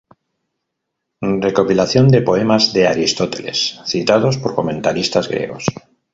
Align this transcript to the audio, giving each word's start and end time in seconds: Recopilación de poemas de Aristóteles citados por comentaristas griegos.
Recopilación 1.47 2.07
de 2.13 2.23
poemas 2.29 2.73
de 2.73 2.87
Aristóteles 2.87 3.79
citados 3.85 4.39
por 4.39 4.55
comentaristas 4.55 5.29
griegos. 5.29 5.65